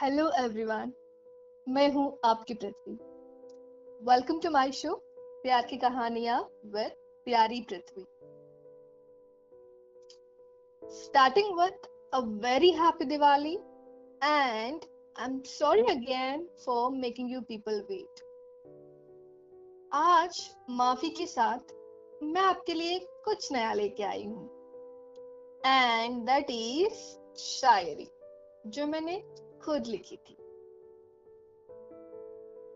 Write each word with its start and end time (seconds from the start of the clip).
Hello 0.00 0.24
everyone 0.38 0.92
मैं 1.66 1.88
हूँ 1.92 2.02
आपकी 2.24 2.54
Prithvi. 2.54 2.92
Welcome 4.08 4.38
to 4.40 4.50
my 4.50 4.70
show 4.72 4.92
प्यार 5.42 5.64
की 5.70 5.76
कहानियाँ 5.76 6.38
विद 6.74 6.92
प्यारी 7.24 7.60
पृथ्वी। 7.70 8.04
Starting 10.82 11.50
with 11.56 11.88
a 12.12 12.20
very 12.44 12.70
happy 12.82 13.08
Diwali 13.12 13.56
and 14.22 14.86
I'm 15.16 15.34
sorry 15.44 15.86
again 15.96 16.46
for 16.66 16.78
making 16.92 17.32
you 17.34 17.42
people 17.50 17.82
wait. 17.90 18.22
आज 19.92 20.40
माफ़ी 20.82 21.10
के 21.18 21.26
साथ 21.26 21.74
मैं 22.22 22.42
आपके 22.42 22.74
लिए 22.74 22.98
कुछ 23.24 23.50
नया 23.52 23.72
लेके 23.82 24.02
आई 24.12 24.24
हूँ। 24.24 24.48
एंड 25.66 26.22
दैट 26.30 26.50
इज़ 26.50 27.04
शायरी, 27.40 28.08
जो 28.66 28.86
मैंने 28.86 29.22
खुद 29.64 29.86
लिखी 29.86 30.16
थी। 30.16 30.34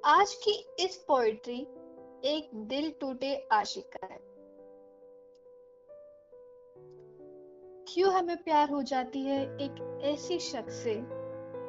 आज 0.04 0.34
की 0.34 0.74
इस 0.80 0.96
पोएट्री 1.08 1.60
एक 2.24 2.50
दिल 2.54 2.94
टूटे 3.00 3.48
आशिक 3.52 3.90
का 3.96 4.06
है। 4.06 4.20
क्यों 7.88 8.12
हमें 8.12 8.42
प्यार 8.42 8.70
हो 8.70 8.82
जाती 8.82 9.22
है 9.22 9.56
एक 9.56 10.00
ऐसी 10.02 10.38
शख्स 10.38 10.74
से 10.74 11.02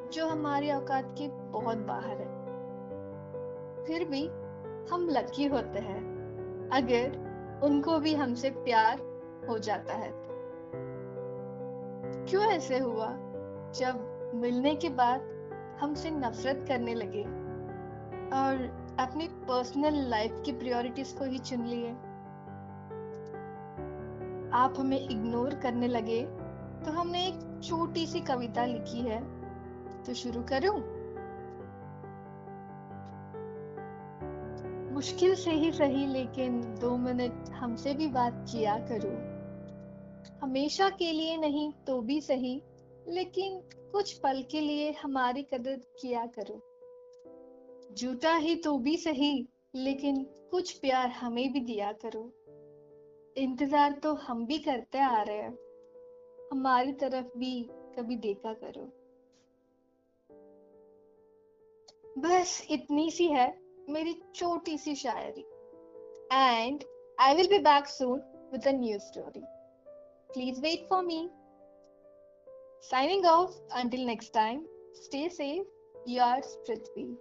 जो 0.08 0.26
हमारी 0.26 0.72
औकात 0.72 1.14
की 1.18 1.28
बहुत 1.28 1.78
बाहर 1.78 2.16
है? 2.16 2.44
फिर 3.84 4.04
भी 4.04 4.26
हम 4.90 5.08
लकी 5.08 5.44
होते 5.44 5.78
हैं, 5.78 6.00
अगर 6.72 7.24
उनको 7.64 7.98
भी 7.98 8.14
हमसे 8.14 8.50
प्यार 8.50 8.98
हो 9.48 9.58
जाता 9.58 9.94
है। 9.94 10.12
क्यों 12.24 12.44
ऐसे 12.44 12.78
हुआ 12.78 13.08
जब 13.70 14.13
मिलने 14.34 14.74
के 14.74 14.88
बाद 14.88 15.20
हमसे 15.80 16.10
नफरत 16.10 16.64
करने 16.68 16.94
लगे 16.94 17.22
और 18.36 18.62
अपनी 19.00 19.28
पर्सनल 19.28 19.96
लाइफ 20.10 20.42
की 20.44 20.52
प्रायोरिटीज 20.52 21.12
को 21.12 21.24
ही 21.24 21.38
चुन 21.38 21.64
लिए। 21.64 21.90
आप 24.54 24.74
हमें 24.78 24.98
इग्नोर 25.00 25.54
करने 25.54 25.88
लगे 25.88 26.20
तो 26.84 26.92
हमने 26.92 27.26
एक 27.26 27.60
छोटी 27.64 28.06
सी 28.06 28.20
कविता 28.20 28.64
लिखी 28.64 29.00
है। 29.00 29.22
तो 30.04 30.14
शुरू 30.14 30.42
करूँ? 30.42 30.76
मुश्किल 34.92 35.34
से 35.34 35.50
ही 35.50 35.72
सही, 35.72 36.06
लेकिन 36.06 36.60
दो 36.80 36.96
मिनट 36.96 37.48
हमसे 37.50 37.94
भी 37.94 38.06
बात 38.08 38.44
किया 38.52 38.76
करो। 38.90 39.10
हमेशा 40.42 40.88
के 40.88 41.12
लिए 41.12 41.36
नहीं 41.36 41.72
तो 41.86 42.00
भी 42.00 42.20
सही। 42.20 42.62
लेकिन 43.06 43.60
कुछ 43.92 44.12
पल 44.18 44.42
के 44.50 44.60
लिए 44.60 44.90
हमारी 44.92 45.42
कदर 45.42 45.76
किया 46.00 46.24
करो। 46.38 46.60
झूठा 47.94 48.36
ही 48.36 48.54
तो 48.56 48.76
भी 48.78 48.96
सही, 48.96 49.46
लेकिन 49.74 50.22
कुछ 50.50 50.72
प्यार 50.78 51.08
हमें 51.10 51.52
भी 51.52 51.60
दिया 51.60 51.92
करो। 52.04 52.24
इंतज़ार 53.36 53.92
तो 53.92 54.12
हम 54.14 54.44
भी 54.46 54.58
करते 54.58 54.98
आ 54.98 55.22
रहे 55.22 55.36
हैं। 55.36 55.56
हमारी 56.52 56.92
तरफ़ 56.92 57.38
भी 57.38 57.62
कभी 57.96 58.16
देखा 58.16 58.52
करो। 58.54 58.84
बस 62.18 62.66
इतनी 62.70 63.10
सी 63.10 63.26
है 63.26 63.46
मेरी 63.90 64.14
छोटी 64.34 64.76
सी 64.78 64.94
शायरी। 64.94 65.44
And 66.32 66.84
I 67.18 67.34
will 67.34 67.48
be 67.48 67.58
back 67.60 67.86
soon 67.86 68.20
with 68.52 68.66
a 68.68 68.72
new 68.72 68.98
story 68.98 69.42
please 70.30 70.60
wait 70.60 70.86
for 70.88 71.04
me 71.04 71.18
Signing 72.88 73.24
off 73.24 73.54
until 73.74 74.04
next 74.04 74.30
time, 74.34 74.66
stay 74.92 75.28
safe, 75.30 75.64
yours 76.04 76.58
Prithvi. 76.68 77.16